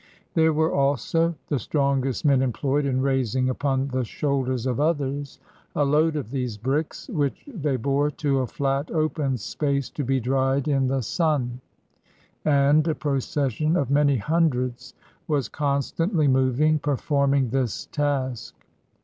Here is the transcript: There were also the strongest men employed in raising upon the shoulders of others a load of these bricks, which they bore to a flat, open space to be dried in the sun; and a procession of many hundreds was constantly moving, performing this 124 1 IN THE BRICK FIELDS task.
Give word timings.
There 0.33 0.51
were 0.51 0.73
also 0.73 1.35
the 1.49 1.59
strongest 1.59 2.25
men 2.25 2.41
employed 2.41 2.87
in 2.87 3.01
raising 3.01 3.51
upon 3.51 3.89
the 3.89 4.03
shoulders 4.03 4.65
of 4.65 4.79
others 4.79 5.37
a 5.75 5.85
load 5.85 6.15
of 6.15 6.31
these 6.31 6.57
bricks, 6.57 7.07
which 7.09 7.45
they 7.45 7.75
bore 7.75 8.09
to 8.09 8.39
a 8.39 8.47
flat, 8.47 8.89
open 8.89 9.37
space 9.37 9.91
to 9.91 10.03
be 10.03 10.19
dried 10.19 10.67
in 10.67 10.87
the 10.87 11.03
sun; 11.03 11.61
and 12.43 12.87
a 12.87 12.95
procession 12.95 13.75
of 13.77 13.91
many 13.91 14.17
hundreds 14.17 14.95
was 15.27 15.47
constantly 15.49 16.27
moving, 16.27 16.79
performing 16.79 17.49
this 17.51 17.51
124 17.51 17.51
1 17.51 17.51
IN 17.51 17.51
THE 17.51 17.51
BRICK 17.51 17.59
FIELDS 17.59 17.85
task. 18.39 18.55